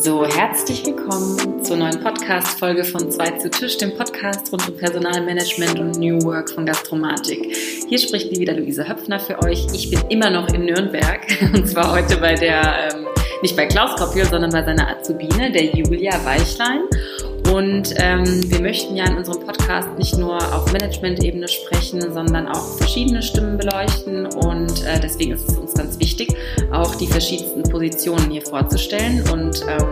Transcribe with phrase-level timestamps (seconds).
[0.00, 5.76] So, herzlich willkommen zur neuen Podcast-Folge von Zwei zu Tisch, dem Podcast rund um Personalmanagement
[5.80, 7.52] und New Work von Gastromatik.
[7.88, 9.66] Hier spricht wieder Luise Höpfner für euch.
[9.72, 13.08] Ich bin immer noch in Nürnberg und zwar heute bei der, ähm,
[13.42, 16.82] nicht bei Klaus Koppel, sondern bei seiner Azubine, der Julia Weichlein.
[17.52, 22.76] Und ähm, wir möchten ja in unserem Podcast nicht nur auf Management-Ebene sprechen, sondern auch
[22.76, 24.26] verschiedene Stimmen beleuchten.
[24.26, 26.34] Und äh, deswegen ist es uns ganz wichtig,
[26.72, 29.22] auch die verschiedensten Positionen hier vorzustellen.
[29.30, 29.86] Und ähm,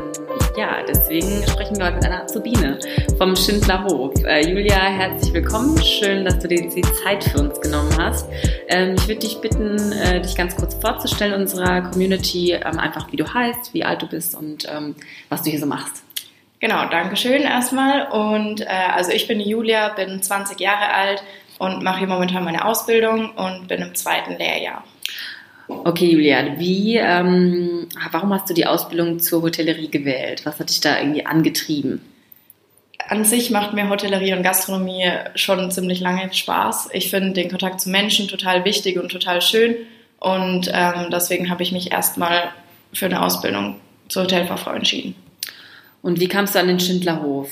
[0.57, 2.79] ja, deswegen sprechen wir heute mit einer Azubine
[3.19, 4.13] vom Schindler Hof.
[4.25, 5.79] Äh, Julia, herzlich willkommen.
[5.83, 8.27] Schön, dass du dir die Zeit für uns genommen hast.
[8.69, 13.17] Ähm, ich würde dich bitten, äh, dich ganz kurz vorzustellen unserer Community, ähm, einfach wie
[13.17, 14.95] du heißt, wie alt du bist und ähm,
[15.29, 16.06] was du hier so machst.
[16.59, 18.09] Genau, danke schön erstmal.
[18.09, 21.23] Und äh, also ich bin Julia, bin 20 Jahre alt
[21.59, 24.85] und mache hier momentan meine Ausbildung und bin im zweiten Lehrjahr.
[25.69, 30.47] Okay, Julia, wie, ähm, warum hast du die Ausbildung zur Hotellerie gewählt?
[30.47, 32.01] Was hat dich da irgendwie angetrieben?
[33.09, 36.91] An sich macht mir Hotellerie und Gastronomie schon ziemlich lange Spaß.
[36.93, 39.77] Ich finde den Kontakt zu Menschen total wichtig und total schön.
[40.19, 42.53] Und ähm, deswegen habe ich mich erstmal
[42.93, 43.77] für eine Ausbildung
[44.09, 45.15] zur Hotelfachfrau entschieden.
[46.07, 47.49] Und wie kamst du an den Schindlerhof?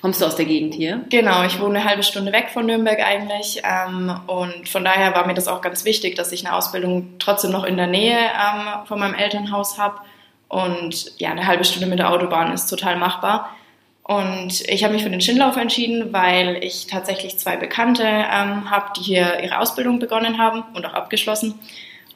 [0.00, 1.04] Kommst du aus der Gegend hier?
[1.10, 3.62] Genau, ich wohne eine halbe Stunde weg von Nürnberg eigentlich.
[3.62, 7.52] Ähm, und von daher war mir das auch ganz wichtig, dass ich eine Ausbildung trotzdem
[7.52, 10.00] noch in der Nähe ähm, von meinem Elternhaus habe.
[10.48, 13.54] Und ja, eine halbe Stunde mit der Autobahn ist total machbar.
[14.02, 18.86] Und ich habe mich für den Schindlauf entschieden, weil ich tatsächlich zwei Bekannte ähm, habe,
[18.96, 21.60] die hier ihre Ausbildung begonnen haben und auch abgeschlossen.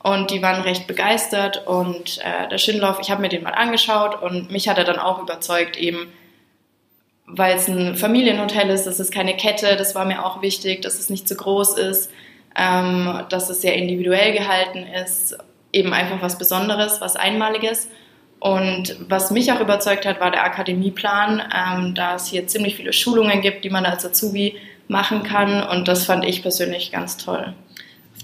[0.07, 4.23] Und die waren recht begeistert und äh, der Schindlauf, ich habe mir den mal angeschaut
[4.23, 6.13] und mich hat er dann auch überzeugt, eben
[7.27, 11.01] weil es ein Familienhotel ist, das ist keine Kette, das war mir auch wichtig, dass
[11.01, 12.13] es nicht zu groß ist,
[12.55, 15.37] ähm, dass es sehr individuell gehalten ist,
[15.73, 17.89] eben einfach was Besonderes, was Einmaliges.
[18.39, 22.93] Und was mich auch überzeugt hat, war der Akademieplan, ähm, da es hier ziemlich viele
[22.93, 24.55] Schulungen gibt, die man als Azubi
[24.87, 25.65] machen kann.
[25.65, 27.55] Und das fand ich persönlich ganz toll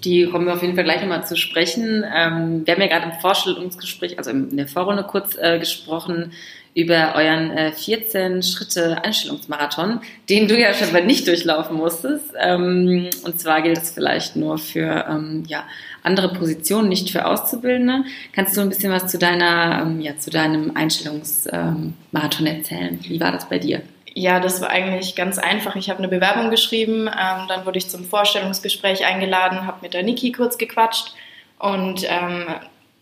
[0.05, 2.05] die kommen wir auf jeden Fall gleich nochmal zu sprechen.
[2.05, 6.33] Ähm, wir haben ja gerade im Vorstellungsgespräch, also in der Vorrunde kurz äh, gesprochen
[6.75, 12.33] über euren äh, 14 Schritte Einstellungsmarathon, den du ja schon mal nicht durchlaufen musstest.
[12.41, 15.65] Ähm, und zwar gilt es vielleicht nur für ähm, ja,
[16.03, 18.05] andere Positionen, nicht für Auszubildende.
[18.33, 22.99] Kannst du ein bisschen was zu deiner, ähm, ja, zu deinem Einstellungsmarathon erzählen?
[23.03, 23.83] Wie war das bei dir?
[24.15, 25.75] Ja, das war eigentlich ganz einfach.
[25.77, 30.03] Ich habe eine Bewerbung geschrieben, ähm, dann wurde ich zum Vorstellungsgespräch eingeladen, habe mit der
[30.03, 31.15] Niki kurz gequatscht
[31.59, 32.47] und ähm,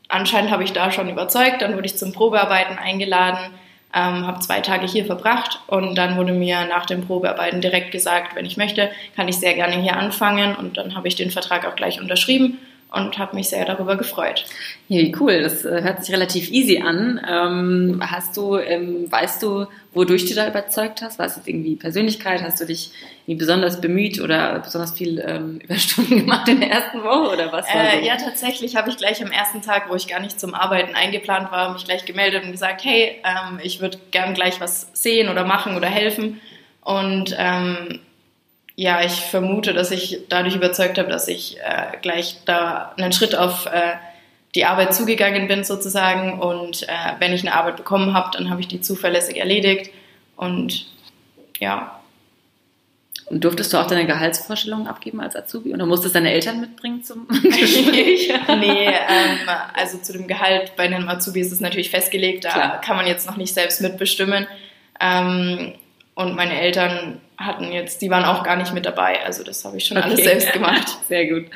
[0.08, 1.62] anscheinend habe ich da schon überzeugt.
[1.62, 3.52] Dann wurde ich zum Probearbeiten eingeladen,
[3.92, 8.36] ähm, habe zwei Tage hier verbracht und dann wurde mir nach dem Probearbeiten direkt gesagt,
[8.36, 11.66] wenn ich möchte, kann ich sehr gerne hier anfangen und dann habe ich den Vertrag
[11.66, 12.58] auch gleich unterschrieben
[12.92, 14.44] und habe mich sehr darüber gefreut.
[14.88, 17.20] Ja, wie cool, das äh, hört sich relativ easy an.
[17.28, 21.18] Ähm, hast du, ähm, weißt du, wodurch du da überzeugt hast?
[21.18, 22.42] War es jetzt irgendwie Persönlichkeit?
[22.42, 22.90] Hast du dich
[23.26, 27.66] besonders bemüht oder besonders viel ähm, Überstunden gemacht in der ersten Woche oder was?
[27.68, 28.06] Äh, so?
[28.06, 31.52] Ja, tatsächlich habe ich gleich am ersten Tag, wo ich gar nicht zum Arbeiten eingeplant
[31.52, 35.44] war, mich gleich gemeldet und gesagt, hey, ähm, ich würde gern gleich was sehen oder
[35.44, 36.40] machen oder helfen.
[36.82, 38.00] Und ähm,
[38.80, 43.34] ja, ich vermute, dass ich dadurch überzeugt habe, dass ich äh, gleich da einen Schritt
[43.34, 43.92] auf äh,
[44.54, 46.86] die Arbeit zugegangen bin sozusagen und äh,
[47.18, 49.90] wenn ich eine Arbeit bekommen habe, dann habe ich die zuverlässig erledigt
[50.34, 50.86] und
[51.58, 52.00] ja.
[53.26, 57.28] Und durftest du auch deine Gehaltsvorstellungen abgeben als Azubi oder musstest deine Eltern mitbringen zum
[57.42, 58.32] Gespräch?
[58.60, 62.80] nee, ähm, also zu dem Gehalt bei einem Azubi ist es natürlich festgelegt, da Klar.
[62.80, 64.46] kann man jetzt noch nicht selbst mitbestimmen.
[64.98, 65.74] Ähm,
[66.20, 69.24] und meine Eltern hatten jetzt, die waren auch gar nicht mit dabei.
[69.24, 70.06] Also das habe ich schon okay.
[70.06, 70.98] alles selbst gemacht.
[71.08, 71.46] Sehr gut.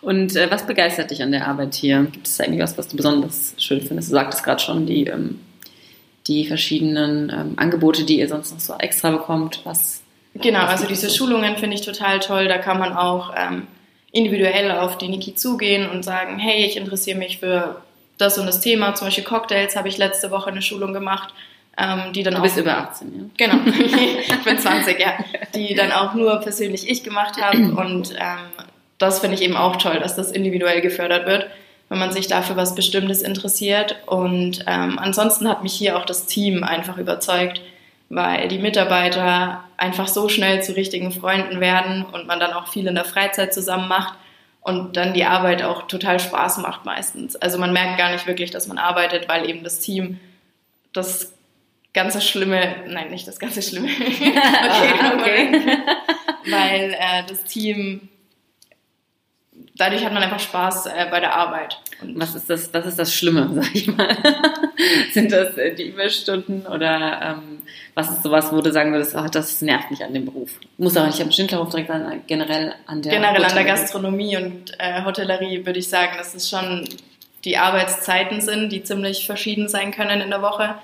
[0.00, 2.06] Und äh, was begeistert dich an der Arbeit hier?
[2.10, 4.08] Gibt es irgendwas, was du besonders schön findest?
[4.08, 5.40] Du sagtest gerade schon, die, ähm,
[6.26, 9.60] die verschiedenen ähm, Angebote, die ihr sonst noch so extra bekommt.
[9.64, 10.02] Was,
[10.34, 12.48] genau, was also diese Schulungen finde ich total toll.
[12.48, 13.66] Da kann man auch ähm,
[14.12, 17.82] individuell auf die Niki zugehen und sagen, hey, ich interessiere mich für
[18.16, 18.94] das und das Thema.
[18.94, 21.34] Zum Beispiel Cocktails habe ich letzte Woche eine Schulung gemacht
[21.78, 22.42] ähm, die dann du auch.
[22.42, 23.46] bist über 18, ja.
[23.46, 23.62] Genau,
[24.20, 25.12] ich bin 20, ja.
[25.54, 27.58] Die dann auch nur persönlich ich gemacht habe.
[27.76, 28.66] Und ähm,
[28.98, 31.46] das finde ich eben auch toll, dass das individuell gefördert wird,
[31.88, 33.96] wenn man sich dafür was Bestimmtes interessiert.
[34.06, 37.60] Und ähm, ansonsten hat mich hier auch das Team einfach überzeugt,
[38.08, 42.86] weil die Mitarbeiter einfach so schnell zu richtigen Freunden werden und man dann auch viel
[42.86, 44.14] in der Freizeit zusammen macht
[44.62, 47.36] und dann die Arbeit auch total Spaß macht meistens.
[47.36, 50.18] Also man merkt gar nicht wirklich, dass man arbeitet, weil eben das Team
[50.92, 51.35] das
[51.96, 53.88] ganze Schlimme, nein, nicht das ganze Schlimme.
[54.00, 55.62] okay, okay.
[56.50, 58.08] Weil äh, das Team,
[59.74, 61.78] dadurch hat man einfach Spaß äh, bei der Arbeit.
[62.00, 64.16] Und was ist das, was ist das Schlimme, sag ich mal?
[65.12, 67.62] Sind das äh, die Überstunden oder ähm,
[67.94, 70.50] was ist sowas, wo du sagen würdest, oh, das nervt mich an dem Beruf?
[70.76, 73.50] Muss auch nicht am Schindlerhof direkt sein, generell an der Generell Hotellerie.
[73.50, 76.86] an der Gastronomie und äh, Hotellerie würde ich sagen, dass es schon
[77.46, 80.74] die Arbeitszeiten sind, die ziemlich verschieden sein können in der Woche.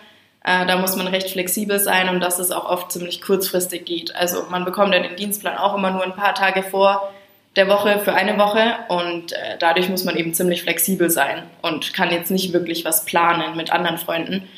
[0.44, 4.14] Äh, da muss man recht flexibel sein und dass es auch oft ziemlich kurzfristig geht.
[4.16, 7.12] Also man bekommt ja den Dienstplan auch immer nur ein paar Tage vor
[7.56, 11.92] der Woche für eine Woche und äh, dadurch muss man eben ziemlich flexibel sein und
[11.92, 14.48] kann jetzt nicht wirklich was planen mit anderen Freunden.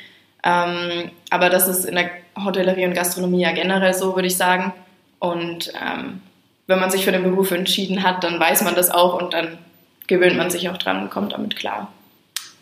[0.45, 2.11] Ähm, aber das ist in der
[2.43, 4.73] Hotellerie und Gastronomie ja generell so, würde ich sagen.
[5.19, 6.21] Und ähm,
[6.67, 9.59] wenn man sich für den Beruf entschieden hat, dann weiß man das auch und dann
[10.07, 11.93] gewöhnt man sich auch dran und kommt damit klar.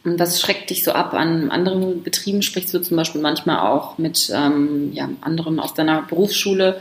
[0.05, 2.43] Was schreckt dich so ab an anderen Betrieben?
[2.43, 6.81] Sprichst du zum Beispiel manchmal auch mit ähm, ja, anderen aus deiner Berufsschule,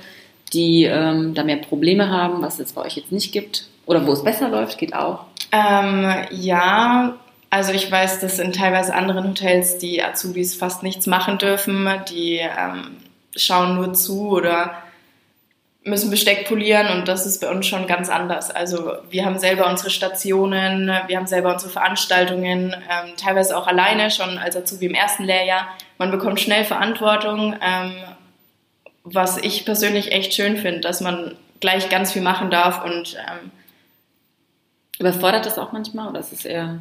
[0.53, 3.67] die ähm, da mehr Probleme haben, was es bei euch jetzt nicht gibt?
[3.85, 5.25] Oder wo es besser läuft, geht auch?
[5.51, 7.15] Ähm, ja,
[7.49, 11.87] also ich weiß, dass in teilweise anderen Hotels die Azubis fast nichts machen dürfen.
[12.09, 12.97] Die ähm,
[13.35, 14.73] schauen nur zu oder
[15.83, 18.51] müssen Besteck polieren und das ist bei uns schon ganz anders.
[18.51, 24.11] Also wir haben selber unsere Stationen, wir haben selber unsere Veranstaltungen, ähm, teilweise auch alleine,
[24.11, 25.67] schon als Azubi im ersten Lehrjahr.
[25.97, 27.93] Man bekommt schnell Verantwortung ähm,
[29.03, 33.51] was ich persönlich echt schön finde, dass man gleich ganz viel machen darf und ähm,
[34.99, 36.79] überfordert das auch manchmal oder ist es eher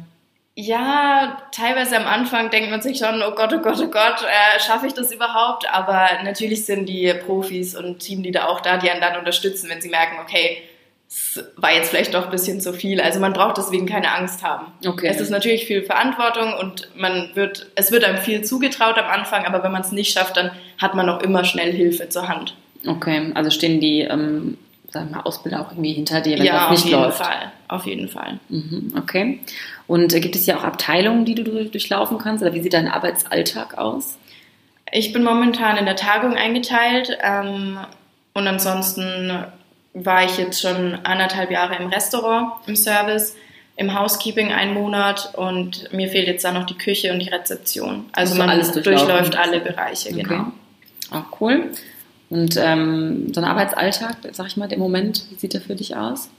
[0.55, 4.59] ja, teilweise am Anfang denkt man sich schon, oh Gott, oh Gott, oh Gott, äh,
[4.59, 5.71] schaffe ich das überhaupt?
[5.71, 9.89] Aber natürlich sind die Profis und Teamleader auch da, die einen dann unterstützen, wenn sie
[9.89, 10.57] merken, okay,
[11.07, 12.99] es war jetzt vielleicht doch ein bisschen zu viel.
[13.01, 14.67] Also man braucht deswegen keine Angst haben.
[14.85, 15.07] Okay.
[15.07, 19.45] Es ist natürlich viel Verantwortung und man wird, es wird einem viel zugetraut am Anfang,
[19.45, 22.55] aber wenn man es nicht schafft, dann hat man auch immer schnell Hilfe zur Hand.
[22.85, 24.57] Okay, also stehen die ähm,
[24.91, 27.19] sagen wir, Ausbilder auch irgendwie hinter dir, wenn ja, das nicht läuft.
[27.19, 27.51] Ja, auf jeden Fall.
[27.67, 28.39] Auf jeden Fall.
[28.49, 29.39] Mhm, okay.
[29.87, 32.43] Und äh, gibt es ja auch Abteilungen, die du durchlaufen kannst?
[32.43, 34.17] Oder wie sieht dein Arbeitsalltag aus?
[34.91, 37.77] Ich bin momentan in der Tagung eingeteilt ähm,
[38.33, 39.45] und ansonsten
[39.93, 43.35] war ich jetzt schon anderthalb Jahre im Restaurant, im Service,
[43.77, 48.05] im Housekeeping einen Monat und mir fehlt jetzt da noch die Küche und die Rezeption.
[48.11, 48.49] Also man
[48.83, 50.23] durchläuft alle Bereiche, okay.
[50.23, 50.51] genau.
[51.09, 51.71] Ah, cool.
[52.29, 55.95] Und ähm, so ein Arbeitsalltag, sag ich mal, im Moment, wie sieht der für dich
[55.97, 56.29] aus?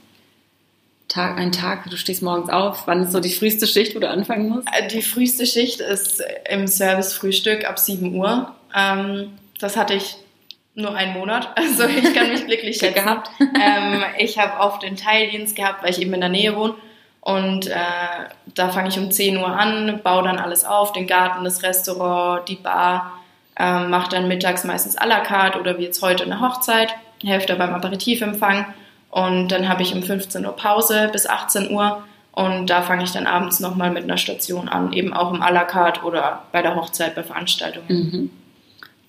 [1.13, 2.87] Tag, ein Tag, du stehst morgens auf.
[2.87, 4.67] Wann ist so die früheste Schicht, wo du anfangen musst?
[4.73, 8.51] Äh, die früheste Schicht ist im Service-Frühstück ab 7 Uhr.
[8.75, 10.15] Ähm, das hatte ich
[10.73, 12.95] nur einen Monat, also ich kann mich glücklich schätzen.
[12.95, 13.29] gehabt.
[13.39, 16.73] ähm, ich habe oft den Teildienst gehabt, weil ich eben in der Nähe wohne.
[17.21, 17.75] Und äh,
[18.55, 22.49] da fange ich um 10 Uhr an, baue dann alles auf, den Garten, das Restaurant,
[22.49, 23.19] die Bar,
[23.55, 26.89] äh, mache dann mittags meistens à la carte oder wie jetzt heute eine Hochzeit,
[27.23, 28.65] Hälfte beim Aperitivempfang
[29.13, 33.11] und dann habe ich um 15 Uhr Pause bis 18 Uhr und da fange ich
[33.11, 36.63] dann abends nochmal mit einer Station an, eben auch im à la carte oder bei
[36.63, 37.85] der Hochzeit, bei Veranstaltungen.
[37.87, 38.29] Mhm.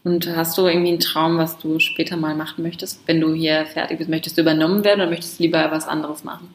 [0.04, 3.64] Und hast du irgendwie einen Traum, was du später mal machen möchtest, wenn du hier
[3.64, 4.10] fertig bist?
[4.10, 6.54] Möchtest du übernommen werden oder möchtest du lieber was anderes machen?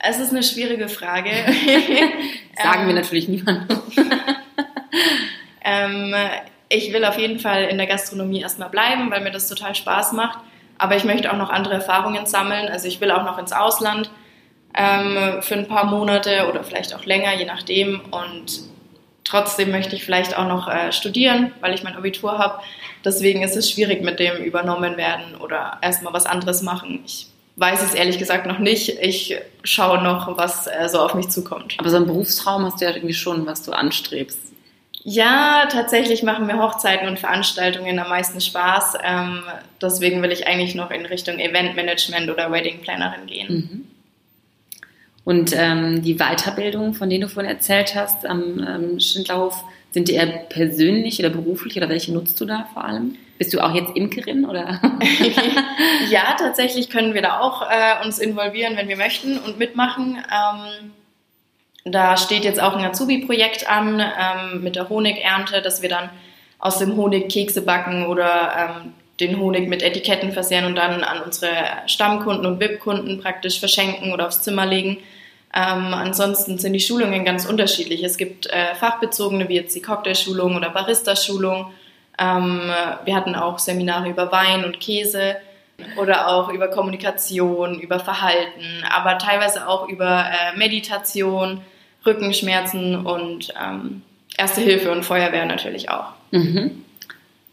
[0.00, 1.30] Es ist eine schwierige Frage.
[2.60, 3.78] Sagen ähm, wir natürlich niemandem.
[5.64, 6.14] ähm,
[6.68, 10.14] ich will auf jeden Fall in der Gastronomie erstmal bleiben, weil mir das total Spaß
[10.14, 10.40] macht.
[10.82, 12.68] Aber ich möchte auch noch andere Erfahrungen sammeln.
[12.68, 14.10] Also ich will auch noch ins Ausland
[14.76, 18.00] ähm, für ein paar Monate oder vielleicht auch länger, je nachdem.
[18.10, 18.72] Und
[19.24, 22.60] Trotzdem möchte ich vielleicht auch noch äh, studieren, weil ich mein Abitur habe.
[23.04, 27.02] Deswegen ist es schwierig mit dem übernommen werden oder erstmal was anderes machen.
[27.06, 29.00] Ich weiß es ehrlich gesagt noch nicht.
[29.00, 31.76] Ich schaue noch, was äh, so auf mich zukommt.
[31.78, 34.51] Aber so einen Berufstraum hast du ja irgendwie schon, was du anstrebst.
[35.04, 38.94] Ja, tatsächlich machen mir Hochzeiten und Veranstaltungen am meisten Spaß.
[39.02, 39.42] Ähm,
[39.80, 43.48] deswegen will ich eigentlich noch in Richtung Eventmanagement oder Wedding Plannerin gehen.
[43.48, 43.84] Mhm.
[45.24, 50.14] Und ähm, die Weiterbildung, von denen du vorhin erzählt hast, am ähm, Schindlerhof, sind die
[50.14, 53.16] eher persönlich oder beruflich oder welche nutzt du da vor allem?
[53.38, 54.80] Bist du auch jetzt Imkerin oder?
[56.10, 60.16] ja, tatsächlich können wir da auch äh, uns involvieren, wenn wir möchten und mitmachen.
[60.16, 60.92] Ähm,
[61.84, 66.10] da steht jetzt auch ein Azubi-Projekt an ähm, mit der Honigernte, dass wir dann
[66.58, 71.22] aus dem Honig Kekse backen oder ähm, den Honig mit Etiketten versehen und dann an
[71.22, 71.52] unsere
[71.86, 74.98] Stammkunden und VIP-Kunden praktisch verschenken oder aufs Zimmer legen.
[75.54, 78.02] Ähm, ansonsten sind die Schulungen ganz unterschiedlich.
[78.02, 81.72] Es gibt äh, fachbezogene, wie jetzt die Cocktailschulung oder Barista-Schulung.
[82.18, 82.70] Ähm,
[83.04, 85.36] wir hatten auch Seminare über Wein und Käse
[85.96, 91.62] oder auch über Kommunikation, über Verhalten, aber teilweise auch über äh, Meditation,
[92.04, 94.02] Rückenschmerzen und ähm,
[94.36, 96.12] Erste Hilfe und Feuerwehr natürlich auch.
[96.30, 96.82] Mhm.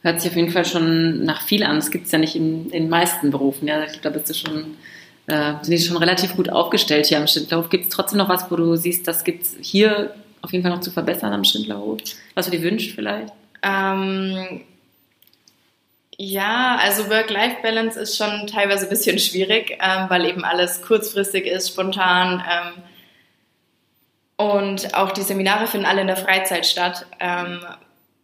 [0.02, 1.76] Hört sich auf jeden Fall schon nach viel an.
[1.76, 3.68] Das gibt es ja nicht in, den meisten Berufen.
[3.68, 4.78] Ja, ich glaube, da bist du schon
[5.28, 7.70] Da sind die schon relativ gut aufgestellt hier am Schindlerhof.
[7.70, 10.72] Gibt es trotzdem noch was, wo du siehst, das gibt es hier auf jeden Fall
[10.72, 12.00] noch zu verbessern am Schindlerhof?
[12.34, 13.34] Was du dir wünschst vielleicht?
[13.62, 14.62] Ähm,
[16.18, 21.70] ja, also Work-Life-Balance ist schon teilweise ein bisschen schwierig, ähm, weil eben alles kurzfristig ist,
[21.70, 22.44] spontan.
[22.50, 22.84] Ähm,
[24.40, 27.06] und auch die Seminare finden alle in der Freizeit statt.
[27.20, 27.60] Ähm,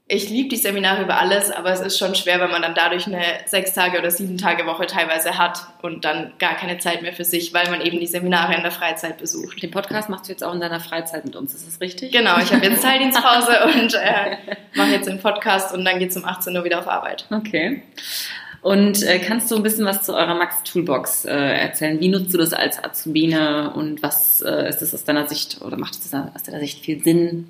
[0.08, 3.06] ich liebe die Seminare über alles, aber es ist schon schwer, wenn man dann dadurch
[3.06, 7.12] eine sechs Tage oder sieben Tage Woche teilweise hat und dann gar keine Zeit mehr
[7.12, 9.62] für sich, weil man eben die Seminare in der Freizeit besucht.
[9.62, 12.14] Den Podcast machst du jetzt auch in deiner Freizeit mit uns, ist das richtig?
[12.14, 14.38] Genau, ich habe jetzt Teildienstpause und äh,
[14.76, 17.26] mache jetzt den Podcast und dann geht es um 18 Uhr wieder auf Arbeit.
[17.30, 17.82] Okay.
[18.66, 22.00] Und äh, kannst du ein bisschen was zu eurer Max Toolbox äh, erzählen?
[22.00, 25.78] Wie nutzt du das als Azubine und was äh, ist das aus deiner Sicht oder
[25.78, 27.48] macht es aus deiner Sicht viel Sinn?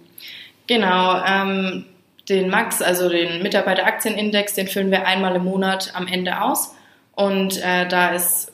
[0.68, 1.86] Genau, ähm,
[2.28, 6.76] den Max, also den Mitarbeiteraktienindex, den füllen wir einmal im Monat am Ende aus.
[7.14, 8.52] Und äh, da ist,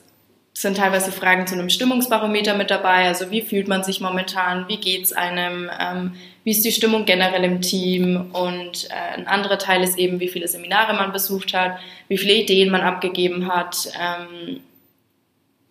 [0.52, 3.08] sind teilweise Fragen zu einem Stimmungsbarometer mit dabei.
[3.08, 4.68] Also wie fühlt man sich momentan?
[4.68, 5.68] Wie geht's einem?
[5.80, 6.12] Ähm,
[6.44, 8.30] wie ist die Stimmung generell im Team?
[8.32, 12.34] Und äh, ein anderer Teil ist eben, wie viele Seminare man besucht hat, wie viele
[12.34, 13.88] Ideen man abgegeben hat.
[14.00, 14.60] Ähm,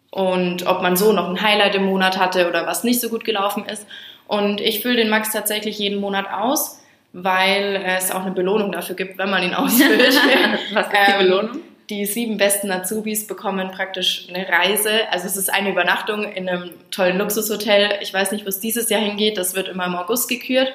[0.10, 3.24] und ob man so noch ein Highlight im Monat hatte oder was nicht so gut
[3.24, 3.88] gelaufen ist.
[4.28, 6.82] Und ich fülle den Max tatsächlich jeden Monat aus
[7.14, 10.20] weil es auch eine Belohnung dafür gibt, wenn man ihn ausfüllt.
[10.74, 11.60] Was ist die ähm, Belohnung?
[11.90, 14.92] Die sieben besten Azubis bekommen praktisch eine Reise.
[15.12, 18.00] Also es ist eine Übernachtung in einem tollen Luxushotel.
[18.02, 19.38] Ich weiß nicht, wo es dieses Jahr hingeht.
[19.38, 20.72] Das wird immer im August gekürt.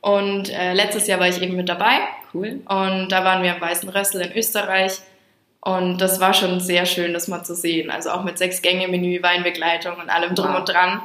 [0.00, 1.98] Und äh, letztes Jahr war ich eben mit dabei.
[2.34, 2.60] Cool.
[2.68, 5.00] Und da waren wir am Weißen Rössel in Österreich.
[5.60, 7.90] Und das war schon sehr schön, das mal zu sehen.
[7.90, 10.60] Also auch mit sechs Gänge Menü, Weinbegleitung und allem drum wow.
[10.60, 11.02] und dran.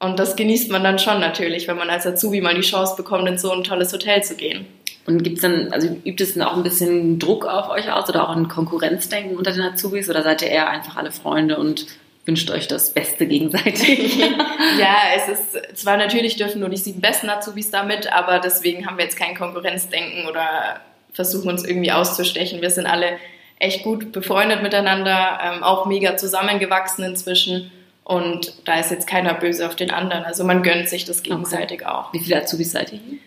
[0.00, 3.28] Und das genießt man dann schon natürlich, wenn man als Azubi mal die Chance bekommt,
[3.28, 4.66] in so ein tolles Hotel zu gehen.
[5.04, 8.08] Und gibt es dann, also übt es dann auch ein bisschen Druck auf euch aus
[8.08, 11.86] oder auch ein Konkurrenzdenken unter den Azubis oder seid ihr eher einfach alle Freunde und
[12.24, 14.18] wünscht euch das Beste gegenseitig?
[14.78, 18.96] ja, es ist zwar natürlich dürfen nur die sieben besten Azubis damit, aber deswegen haben
[18.96, 20.80] wir jetzt kein Konkurrenzdenken oder
[21.12, 22.62] versuchen uns irgendwie auszustechen.
[22.62, 23.18] Wir sind alle
[23.58, 27.70] echt gut befreundet miteinander, ähm, auch mega zusammengewachsen inzwischen.
[28.04, 30.24] Und da ist jetzt keiner böse auf den anderen.
[30.24, 31.90] Also man gönnt sich das gegenseitig okay.
[31.90, 32.12] auch.
[32.12, 33.18] Wie viele Azubis seid ihr hier?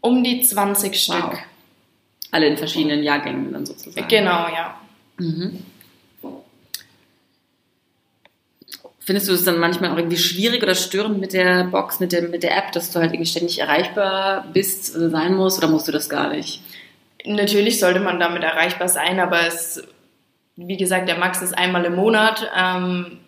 [0.00, 1.16] Um die 20 wow.
[1.16, 1.38] Stück.
[2.30, 4.06] Alle in verschiedenen Jahrgängen dann sozusagen.
[4.08, 4.80] Genau, ja.
[5.18, 5.62] Mhm.
[9.00, 12.28] Findest du es dann manchmal auch irgendwie schwierig oder störend mit der Box, mit der,
[12.28, 15.88] mit der App, dass du halt irgendwie ständig erreichbar bist, äh, sein musst oder musst
[15.88, 16.60] du das gar nicht?
[17.24, 19.82] Natürlich sollte man damit erreichbar sein, aber es,
[20.56, 22.50] wie gesagt, der Max ist einmal im Monat.
[22.54, 23.18] Ähm,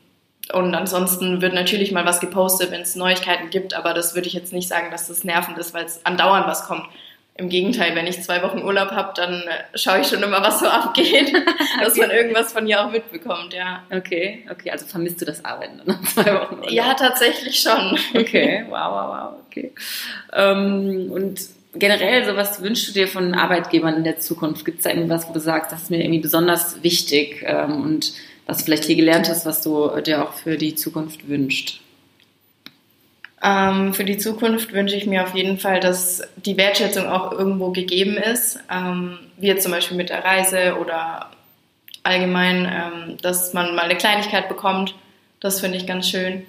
[0.52, 4.34] und ansonsten wird natürlich mal was gepostet, wenn es Neuigkeiten gibt, aber das würde ich
[4.34, 6.84] jetzt nicht sagen, dass das nervend ist, weil es andauernd was kommt.
[7.36, 10.60] Im Gegenteil, wenn ich zwei Wochen Urlaub habe, dann äh, schaue ich schon immer, was
[10.60, 11.32] so abgeht,
[11.80, 13.82] dass man irgendwas von ihr auch mitbekommt, ja.
[13.90, 16.70] Okay, okay, also vermisst du das Arbeiten dann nach zwei Wochen Urlaub?
[16.70, 17.98] Ja, tatsächlich schon.
[18.14, 19.72] Okay, wow, wow, wow, okay.
[20.34, 21.40] Ähm, und
[21.74, 24.64] generell, so was wünschst du dir von Arbeitgebern in der Zukunft?
[24.64, 28.12] Gibt es da irgendwas, wo du sagst, das ist mir irgendwie besonders wichtig ähm, und
[28.50, 31.80] was du vielleicht hier gelernt hast, was du dir auch für die Zukunft wünschst?
[33.42, 37.70] Ähm, für die Zukunft wünsche ich mir auf jeden Fall, dass die Wertschätzung auch irgendwo
[37.70, 41.30] gegeben ist, ähm, wie jetzt zum Beispiel mit der Reise oder
[42.02, 44.96] allgemein, ähm, dass man mal eine Kleinigkeit bekommt.
[45.38, 46.44] Das finde ich ganz schön.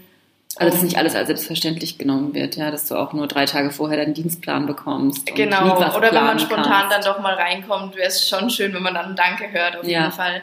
[0.55, 3.70] Also dass nicht alles als selbstverständlich genommen wird, ja, dass du auch nur drei Tage
[3.70, 5.27] vorher deinen Dienstplan bekommst.
[5.27, 7.08] Genau, oder wenn man spontan kannst.
[7.08, 10.01] dann doch mal reinkommt, wäre es schon schön, wenn man dann Danke hört, auf ja.
[10.01, 10.41] jeden Fall.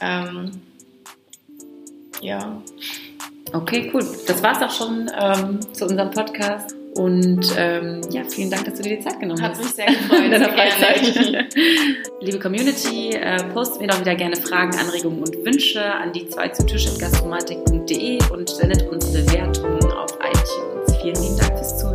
[0.00, 0.50] Ähm,
[2.20, 2.62] ja.
[3.52, 4.04] Okay, cool.
[4.26, 6.74] Das war es auch schon ähm, zu unserem Podcast.
[6.96, 9.58] Und ähm, ja, vielen Dank, dass du dir die Zeit genommen hast.
[9.58, 10.20] Hat mich sehr gefreut.
[10.24, 11.02] In deiner Freizeit.
[12.20, 16.48] Liebe Community, äh, postet mir doch wieder gerne Fragen, Anregungen und Wünsche an die 2
[16.48, 16.86] zu Tisch
[18.30, 20.96] und sendet uns Bewertungen auf iTunes.
[21.02, 21.93] Vielen lieben Dank fürs Zuhören.